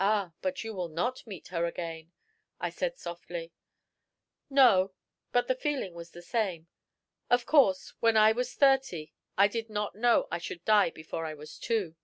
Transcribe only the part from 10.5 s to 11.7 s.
die before I was